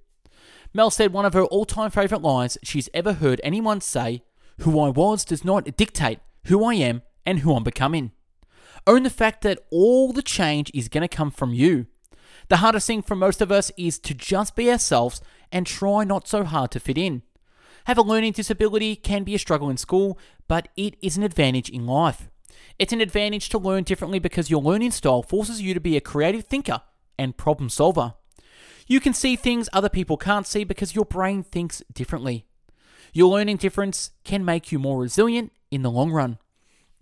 Mel 0.75 0.91
said 0.91 1.13
one 1.13 1.25
of 1.25 1.35
her 1.35 1.45
all 1.45 1.65
time 1.65 1.91
favourite 1.91 2.23
lines 2.23 2.57
she's 2.63 2.89
ever 2.95 3.15
heard 3.15 3.41
anyone 3.45 3.81
say 3.81 4.23
Who 4.61 4.81
I 4.81 4.89
was 4.89 5.25
does 5.25 5.45
not 5.45 5.77
dictate 5.77 6.21
who 6.47 6.65
I 6.65 6.75
am 6.75 7.03
and 7.25 7.41
who 7.41 7.55
I'm 7.55 7.63
becoming. 7.63 8.13
Own 8.87 9.03
the 9.05 9.11
fact 9.11 9.43
that 9.43 9.61
all 9.71 10.13
the 10.13 10.23
change 10.23 10.71
is 10.75 10.89
going 10.89 11.03
to 11.03 11.09
come 11.09 11.31
from 11.31 11.53
you. 11.53 11.87
The 12.49 12.57
hardest 12.57 12.87
thing 12.87 13.03
for 13.03 13.15
most 13.15 13.41
of 13.41 13.53
us 13.53 13.71
is 13.77 13.99
to 14.01 14.15
just 14.15 14.57
be 14.57 14.71
ourselves 14.71 15.21
and 15.53 15.67
try 15.67 16.05
not 16.05 16.27
so 16.27 16.43
hard 16.43 16.71
to 16.73 16.81
fit 16.81 16.99
in. 16.99 17.23
Have 17.85 17.99
a 17.99 18.03
learning 18.03 18.33
disability 18.33 18.97
can 18.97 19.25
be 19.25 19.35
a 19.35 19.39
struggle 19.39 19.71
in 19.71 19.77
school, 19.77 20.19
but 20.49 20.69
it 20.77 20.97
is 21.01 21.17
an 21.17 21.23
advantage 21.23 21.69
in 21.69 21.87
life. 21.87 22.29
It's 22.79 22.93
an 22.93 23.01
advantage 23.01 23.49
to 23.51 23.59
learn 23.59 23.85
differently 23.85 24.19
because 24.19 24.51
your 24.51 24.63
learning 24.63 24.93
style 24.93 25.23
forces 25.23 25.61
you 25.61 25.75
to 25.75 25.81
be 25.81 25.97
a 25.97 26.01
creative 26.01 26.45
thinker 26.45 26.83
and 27.19 27.37
problem 27.37 27.69
solver. 27.69 28.15
You 28.87 29.01
can 29.01 29.15
see 29.15 29.37
things 29.37 29.69
other 29.73 29.89
people 29.89 30.17
can't 30.17 30.47
see 30.47 30.65
because 30.65 30.95
your 30.95 31.05
brain 31.05 31.43
thinks 31.43 31.83
differently. 31.93 32.47
Your 33.13 33.31
learning 33.31 33.59
difference 33.59 34.11
can 34.25 34.45
make 34.45 34.73
you 34.73 34.79
more 34.79 35.01
resilient 35.01 35.53
in 35.71 35.83
the 35.83 35.91
long 35.91 36.11
run. 36.11 36.39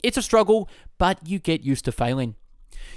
It's 0.02 0.16
a 0.16 0.22
struggle, 0.22 0.68
but 0.99 1.26
you 1.26 1.38
get 1.38 1.62
used 1.62 1.84
to 1.84 1.92
failing. 1.92 2.37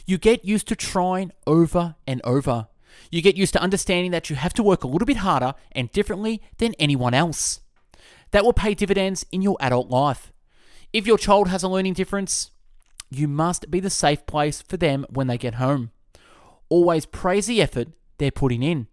You 0.06 0.18
get 0.18 0.46
used 0.46 0.68
to 0.70 0.76
trying 0.76 1.32
over 1.46 1.96
and 2.08 2.22
over. 2.24 2.68
You 3.12 3.22
get 3.22 3.38
used 3.38 3.54
to 3.54 3.62
understanding 3.62 4.12
that 4.12 4.30
you 4.30 4.36
have 4.36 4.54
to 4.56 4.64
work 4.64 4.84
a 4.84 4.88
little 4.88 5.06
bit 5.06 5.18
harder 5.18 5.54
and 5.72 5.92
differently 5.92 6.42
than 6.58 6.76
anyone 6.80 7.14
else. 7.14 7.60
That 8.32 8.44
will 8.44 8.54
pay 8.54 8.74
dividends 8.74 9.26
in 9.32 9.42
your 9.42 9.58
adult 9.60 9.90
life. 9.90 10.32
If 10.92 11.08
your 11.08 11.18
child 11.18 11.48
has 11.50 11.64
a 11.64 11.68
learning 11.68 11.94
difference, 11.94 12.52
you 13.10 13.28
must 13.28 13.70
be 13.70 13.80
the 13.80 13.90
safe 13.90 14.26
place 14.26 14.62
for 14.62 14.78
them 14.78 15.06
when 15.10 15.28
they 15.28 15.38
get 15.38 15.56
home. 15.56 15.92
Always 16.70 17.06
praise 17.06 17.46
the 17.46 17.62
effort 17.62 17.90
they're 18.18 18.32
putting 18.32 18.64
in. 18.64 18.88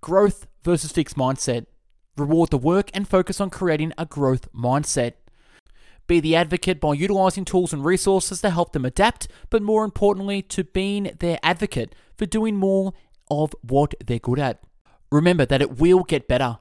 Growth 0.00 0.46
versus 0.62 0.92
fixed 0.92 1.16
mindset. 1.16 1.66
Reward 2.16 2.50
the 2.50 2.58
work 2.58 2.90
and 2.92 3.08
focus 3.08 3.40
on 3.40 3.50
creating 3.50 3.92
a 3.96 4.04
growth 4.04 4.52
mindset. 4.52 5.14
Be 6.06 6.20
the 6.20 6.36
advocate 6.36 6.80
by 6.80 6.94
utilizing 6.94 7.44
tools 7.44 7.72
and 7.72 7.84
resources 7.84 8.40
to 8.40 8.50
help 8.50 8.72
them 8.72 8.84
adapt, 8.84 9.28
but 9.48 9.62
more 9.62 9.84
importantly, 9.84 10.42
to 10.42 10.64
being 10.64 11.16
their 11.20 11.38
advocate 11.42 11.94
for 12.16 12.26
doing 12.26 12.56
more 12.56 12.92
of 13.30 13.54
what 13.62 13.94
they're 14.04 14.18
good 14.18 14.38
at. 14.38 14.62
Remember 15.10 15.46
that 15.46 15.62
it 15.62 15.78
will 15.78 16.02
get 16.02 16.28
better. 16.28 16.58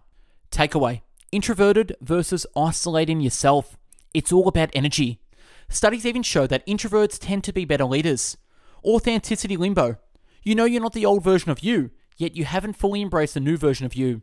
Takeaway 0.51 1.01
introverted 1.31 1.95
versus 2.01 2.45
isolating 2.55 3.21
yourself. 3.21 3.77
It's 4.13 4.31
all 4.31 4.47
about 4.47 4.69
energy. 4.73 5.21
Studies 5.69 6.05
even 6.05 6.23
show 6.23 6.45
that 6.47 6.65
introverts 6.67 7.17
tend 7.19 7.43
to 7.45 7.53
be 7.53 7.65
better 7.65 7.85
leaders. 7.85 8.37
Authenticity 8.83 9.55
limbo. 9.55 9.97
You 10.43 10.55
know 10.55 10.65
you're 10.65 10.81
not 10.81 10.93
the 10.93 11.05
old 11.05 11.23
version 11.23 11.51
of 11.51 11.59
you, 11.59 11.91
yet 12.17 12.35
you 12.35 12.45
haven't 12.45 12.73
fully 12.73 13.01
embraced 13.01 13.35
the 13.35 13.39
new 13.39 13.57
version 13.57 13.85
of 13.85 13.95
you. 13.95 14.21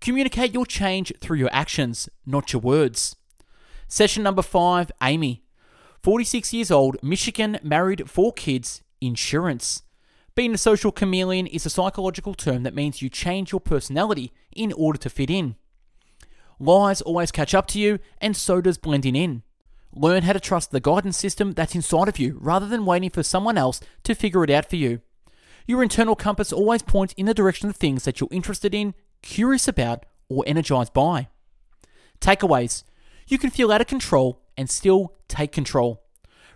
Communicate 0.00 0.52
your 0.52 0.66
change 0.66 1.12
through 1.20 1.38
your 1.38 1.48
actions, 1.52 2.08
not 2.26 2.52
your 2.52 2.60
words. 2.60 3.16
Session 3.88 4.22
number 4.22 4.42
five 4.42 4.92
Amy. 5.02 5.42
46 6.02 6.52
years 6.52 6.70
old, 6.70 7.02
Michigan, 7.02 7.58
married, 7.62 8.08
four 8.08 8.32
kids, 8.32 8.82
insurance. 9.00 9.82
Being 10.34 10.52
a 10.52 10.58
social 10.58 10.92
chameleon 10.92 11.46
is 11.46 11.64
a 11.64 11.70
psychological 11.70 12.34
term 12.34 12.62
that 12.62 12.74
means 12.74 13.00
you 13.00 13.08
change 13.08 13.52
your 13.52 13.60
personality 13.60 14.32
in 14.54 14.72
order 14.74 14.98
to 14.98 15.10
fit 15.10 15.30
in. 15.30 15.56
Lies 16.60 17.00
always 17.00 17.32
catch 17.32 17.54
up 17.54 17.66
to 17.68 17.78
you, 17.78 17.98
and 18.20 18.36
so 18.36 18.60
does 18.60 18.78
blending 18.78 19.16
in. 19.16 19.42
Learn 19.92 20.24
how 20.24 20.34
to 20.34 20.40
trust 20.40 20.70
the 20.70 20.80
guidance 20.80 21.16
system 21.16 21.52
that's 21.52 21.74
inside 21.74 22.08
of 22.08 22.18
you 22.18 22.38
rather 22.40 22.66
than 22.66 22.84
waiting 22.84 23.10
for 23.10 23.22
someone 23.22 23.56
else 23.56 23.80
to 24.04 24.14
figure 24.14 24.44
it 24.44 24.50
out 24.50 24.68
for 24.68 24.76
you. 24.76 25.00
Your 25.66 25.82
internal 25.82 26.14
compass 26.14 26.52
always 26.52 26.82
points 26.82 27.14
in 27.16 27.26
the 27.26 27.34
direction 27.34 27.68
of 27.68 27.76
things 27.76 28.04
that 28.04 28.20
you're 28.20 28.28
interested 28.30 28.74
in, 28.74 28.94
curious 29.22 29.66
about, 29.66 30.06
or 30.28 30.44
energized 30.46 30.92
by. 30.92 31.28
Takeaways 32.20 32.84
You 33.26 33.38
can 33.38 33.50
feel 33.50 33.72
out 33.72 33.80
of 33.80 33.86
control 33.86 34.42
and 34.56 34.70
still 34.70 35.14
take 35.28 35.52
control. 35.52 36.02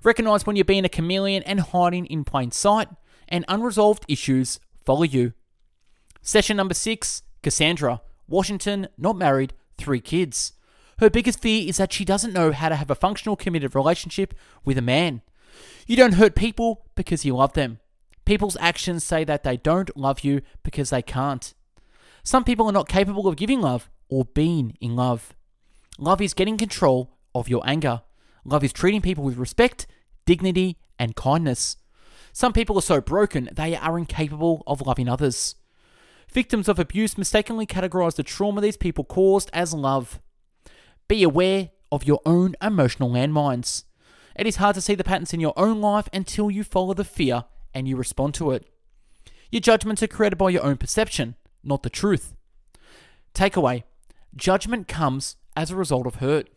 Recognize 0.03 0.47
when 0.47 0.57
you're 0.57 0.65
being 0.65 0.85
a 0.85 0.89
chameleon 0.89 1.43
and 1.43 1.61
hiding 1.61 2.07
in 2.07 2.25
plain 2.25 2.53
sight, 2.53 2.89
and 3.29 3.45
unresolved 3.49 4.05
issues 4.09 4.61
follow 4.85 5.03
you. 5.03 5.33
Session 6.23 6.57
number 6.57 6.75
six 6.75 7.23
Cassandra, 7.43 8.01
Washington, 8.29 8.89
not 8.97 9.17
married, 9.17 9.55
three 9.77 10.01
kids. 10.01 10.53
Her 10.99 11.11
biggest 11.11 11.41
fear 11.41 11.69
is 11.69 11.79
that 11.79 11.93
she 11.93 12.05
doesn't 12.05 12.35
know 12.35 12.53
how 12.53 12.69
to 12.69 12.77
have 12.77 12.91
a 12.91 12.95
functional, 12.95 13.35
committed 13.35 13.75
relationship 13.75 14.35
with 14.65 14.79
a 14.79 14.83
man. 14.83 15.23
You 15.87 15.97
don't 15.97 16.15
hurt 16.15 16.35
people 16.35 16.85
because 16.95 17.25
you 17.25 17.35
love 17.35 17.55
them. 17.55 17.81
People's 18.25 18.57
actions 18.61 19.05
say 19.05 19.25
that 19.25 19.43
they 19.43 19.57
don't 19.57 19.97
love 19.97 20.21
you 20.21 20.43
because 20.63 20.91
they 20.91 21.03
can't. 21.03 21.53
Some 22.23 22.45
people 22.45 22.67
are 22.67 22.73
not 22.73 22.89
capable 22.89 23.27
of 23.27 23.37
giving 23.37 23.61
love 23.61 23.89
or 24.09 24.25
being 24.25 24.77
in 24.81 24.95
love. 24.95 25.35
Love 25.99 26.21
is 26.21 26.35
getting 26.35 26.57
control 26.57 27.17
of 27.35 27.49
your 27.49 27.63
anger. 27.67 28.03
Love 28.45 28.65
is 28.65 28.73
treating 28.73 29.01
people 29.01 29.25
with 29.25 29.37
respect, 29.37 29.87
dignity, 30.27 30.79
and 30.99 31.17
kindness. 31.17 31.77
Some 32.33 32.53
people 32.53 32.79
are 32.79 32.83
so 32.83 33.01
broken 33.01 33.49
they 33.53 33.77
are 33.77 33.99
incapable 33.99 34.63
of 34.67 34.87
loving 34.87 35.09
others. 35.09 35.57
Victims 36.33 36.69
of 36.69 36.79
abuse 36.79 37.19
mistakenly 37.19 37.67
categorize 37.67 38.15
the 38.15 38.23
trauma 38.23 38.61
these 38.61 38.77
people 38.77 39.05
caused 39.05 39.51
as 39.53 39.75
love. 39.75 40.21
Be 41.09 41.25
aware 41.25 41.71
of 41.91 42.05
your 42.05 42.21
own 42.25 42.55
emotional 42.63 43.11
landmines. 43.11 43.85
It 44.37 44.47
is 44.47 44.57
hard 44.57 44.75
to 44.77 44.81
see 44.81 44.95
the 44.95 45.03
patterns 45.03 45.35
in 45.35 45.41
your 45.41 45.55
own 45.57 45.81
life 45.81 46.09
until 46.13 46.51
you 46.51 46.63
follow 46.63 46.95
the 46.95 47.05
fear 47.05 47.45
and 47.75 47.89
you 47.89 47.97
respond 47.97 48.35
to 48.35 48.51
it. 48.51 48.67
Your 49.51 49.61
judgments 49.61 50.03
are 50.03 50.09
created 50.09 50.37
by 50.37 50.51
your 50.51 50.65
own 50.65 50.77
perception, 50.77 51.35
not 51.65 51.83
the 51.83 51.91
truth. 51.91 52.35
Takeaway 53.35 53.85
Judgment 54.37 54.87
comes 54.87 55.37
as 55.57 55.71
a 55.71 55.77
result 55.77 56.07
of 56.07 56.17
hurt. 56.17 56.49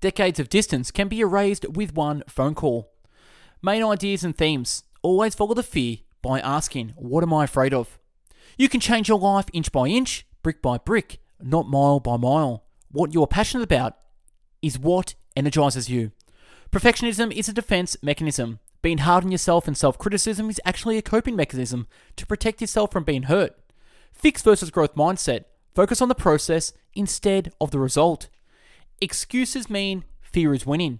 Decades 0.00 0.40
of 0.40 0.48
distance 0.48 0.90
can 0.90 1.08
be 1.08 1.20
erased 1.20 1.68
with 1.68 1.94
one 1.94 2.22
phone 2.26 2.54
call. 2.54 2.92
Main 3.62 3.84
ideas 3.84 4.24
and 4.24 4.36
themes 4.36 4.82
always 5.02 5.34
follow 5.34 5.54
the 5.54 5.62
fear 5.62 5.98
by 6.22 6.40
asking, 6.40 6.94
What 6.96 7.22
am 7.22 7.34
I 7.34 7.44
afraid 7.44 7.74
of? 7.74 7.98
You 8.56 8.68
can 8.68 8.80
change 8.80 9.08
your 9.08 9.18
life 9.18 9.46
inch 9.52 9.70
by 9.70 9.86
inch, 9.86 10.26
brick 10.42 10.62
by 10.62 10.78
brick, 10.78 11.18
not 11.40 11.68
mile 11.68 12.00
by 12.00 12.16
mile. 12.16 12.64
What 12.90 13.12
you're 13.14 13.26
passionate 13.26 13.64
about 13.64 13.96
is 14.60 14.78
what 14.78 15.14
energizes 15.36 15.88
you. 15.88 16.12
Perfectionism 16.70 17.32
is 17.32 17.48
a 17.48 17.52
defense 17.52 17.96
mechanism. 18.02 18.58
Being 18.82 18.98
hard 18.98 19.24
on 19.24 19.30
yourself 19.30 19.68
and 19.68 19.76
self 19.76 19.96
criticism 19.96 20.50
is 20.50 20.60
actually 20.64 20.98
a 20.98 21.02
coping 21.02 21.36
mechanism 21.36 21.86
to 22.16 22.26
protect 22.26 22.60
yourself 22.60 22.90
from 22.90 23.04
being 23.04 23.24
hurt. 23.24 23.56
Fix 24.12 24.42
versus 24.42 24.70
growth 24.70 24.96
mindset. 24.96 25.44
Focus 25.74 26.02
on 26.02 26.08
the 26.08 26.14
process 26.14 26.72
instead 26.94 27.52
of 27.60 27.70
the 27.70 27.78
result. 27.78 28.28
Excuses 29.00 29.70
mean 29.70 30.04
fear 30.20 30.52
is 30.52 30.66
winning. 30.66 30.98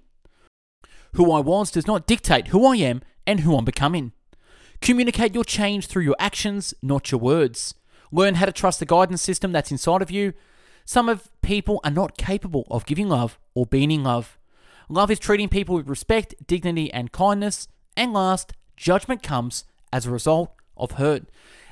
Who 1.14 1.32
I 1.32 1.40
was 1.40 1.70
does 1.70 1.86
not 1.86 2.06
dictate 2.06 2.48
who 2.48 2.64
I 2.66 2.76
am 2.76 3.02
and 3.26 3.40
who 3.40 3.56
I'm 3.56 3.64
becoming. 3.64 4.12
Communicate 4.80 5.34
your 5.34 5.44
change 5.44 5.86
through 5.86 6.04
your 6.04 6.16
actions, 6.18 6.74
not 6.82 7.10
your 7.10 7.20
words. 7.20 7.74
Learn 8.10 8.36
how 8.36 8.46
to 8.46 8.52
trust 8.52 8.78
the 8.78 8.86
guidance 8.86 9.22
system 9.22 9.52
that's 9.52 9.70
inside 9.70 10.02
of 10.02 10.10
you. 10.10 10.32
Some 10.84 11.08
of 11.08 11.30
people 11.42 11.80
are 11.84 11.90
not 11.90 12.16
capable 12.16 12.66
of 12.70 12.86
giving 12.86 13.08
love 13.08 13.38
or 13.54 13.66
being 13.66 13.90
in 13.90 14.04
love. 14.04 14.38
Love 14.88 15.10
is 15.10 15.18
treating 15.18 15.48
people 15.48 15.74
with 15.74 15.88
respect, 15.88 16.34
dignity, 16.46 16.92
and 16.92 17.12
kindness, 17.12 17.68
And 17.96 18.12
last, 18.12 18.52
judgment 18.76 19.22
comes 19.22 19.64
as 19.92 20.06
a 20.06 20.10
result 20.10 20.54
of 20.76 20.92
hurt. 20.92 21.24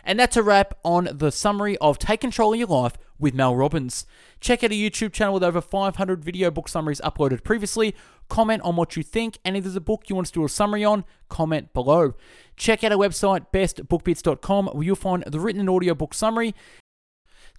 And 0.04 0.18
that's 0.18 0.36
a 0.36 0.42
wrap 0.42 0.74
on 0.84 1.08
the 1.12 1.30
summary 1.30 1.76
of 1.78 1.98
Take 1.98 2.20
Control 2.20 2.52
of 2.52 2.58
Your 2.58 2.68
Life 2.68 2.94
with 3.18 3.34
Mel 3.34 3.54
Robbins. 3.54 4.06
Check 4.40 4.64
out 4.64 4.70
a 4.70 4.74
YouTube 4.74 5.12
channel 5.12 5.34
with 5.34 5.44
over 5.44 5.60
500 5.60 6.24
video 6.24 6.50
book 6.50 6.68
summaries 6.68 7.00
uploaded 7.02 7.44
previously. 7.44 7.94
Comment 8.28 8.62
on 8.62 8.76
what 8.76 8.96
you 8.96 9.02
think, 9.02 9.38
and 9.44 9.56
if 9.56 9.64
there's 9.64 9.76
a 9.76 9.80
book 9.80 10.04
you 10.08 10.14
want 10.14 10.28
us 10.28 10.30
to 10.30 10.40
do 10.40 10.44
a 10.44 10.48
summary 10.48 10.84
on, 10.84 11.04
comment 11.28 11.72
below. 11.74 12.14
Check 12.56 12.82
out 12.82 12.92
our 12.92 12.98
website, 12.98 13.46
bestbookbits.com, 13.52 14.68
where 14.68 14.82
you'll 14.82 14.96
find 14.96 15.24
the 15.26 15.40
written 15.40 15.60
and 15.60 15.70
audio 15.70 15.94
book 15.94 16.14
summary. 16.14 16.54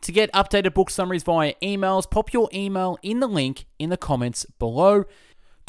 To 0.02 0.12
get 0.12 0.32
updated 0.34 0.74
book 0.74 0.90
summaries 0.90 1.24
via 1.24 1.54
emails, 1.62 2.10
pop 2.10 2.34
your 2.34 2.50
email 2.54 2.98
in 3.04 3.20
the 3.20 3.28
link 3.28 3.66
in 3.78 3.92
the 3.92 3.98
comments 3.98 4.46
below. 4.58 5.04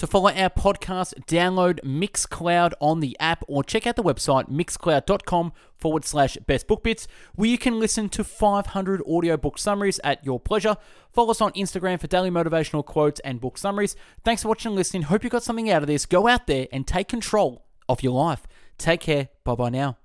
To 0.03 0.09
follow 0.09 0.31
our 0.31 0.51
podcast, 0.51 1.15
download 1.27 1.79
Mixcloud 1.85 2.73
on 2.81 2.99
the 2.99 3.17
app 3.21 3.45
or 3.47 3.63
check 3.63 3.87
out 3.87 3.95
the 3.95 4.03
website 4.03 4.51
mixcloud.com 4.51 5.53
forward 5.77 6.05
slash 6.05 6.37
best 6.39 6.67
book 6.67 6.83
bits, 6.83 7.07
where 7.37 7.49
you 7.49 7.57
can 7.57 7.79
listen 7.79 8.09
to 8.09 8.25
500 8.25 9.01
audiobook 9.03 9.59
summaries 9.59 10.01
at 10.03 10.25
your 10.25 10.41
pleasure. 10.41 10.77
Follow 11.13 11.31
us 11.31 11.41
on 11.41 11.53
Instagram 11.53 12.01
for 12.01 12.09
daily 12.09 12.31
motivational 12.33 12.85
quotes 12.85 13.21
and 13.21 13.41
book 13.41 13.57
summaries. 13.57 13.95
Thanks 14.25 14.43
for 14.43 14.49
watching 14.49 14.71
and 14.71 14.77
listening. 14.77 15.03
Hope 15.05 15.23
you 15.23 15.31
got 15.31 15.45
something 15.45 15.71
out 15.71 15.83
of 15.83 15.87
this. 15.87 16.05
Go 16.05 16.27
out 16.27 16.49
there 16.49 16.67
and 16.73 16.85
take 16.85 17.07
control 17.07 17.65
of 17.89 18.03
your 18.03 18.15
life. 18.15 18.49
Take 18.79 19.03
care. 19.03 19.29
Bye 19.45 19.55
bye 19.55 19.71
now. 19.71 20.02